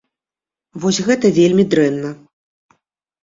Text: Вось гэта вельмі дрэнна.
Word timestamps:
Вось 0.85 0.99
гэта 1.09 1.29
вельмі 1.39 1.65
дрэнна. 1.73 2.11